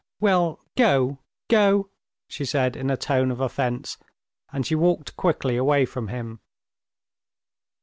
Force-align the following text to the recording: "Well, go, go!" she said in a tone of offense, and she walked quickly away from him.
"Well, 0.19 0.59
go, 0.75 1.19
go!" 1.47 1.91
she 2.27 2.43
said 2.43 2.75
in 2.75 2.89
a 2.89 2.97
tone 2.97 3.29
of 3.29 3.39
offense, 3.39 3.99
and 4.51 4.65
she 4.65 4.73
walked 4.73 5.15
quickly 5.15 5.57
away 5.57 5.85
from 5.85 6.07
him. 6.07 6.39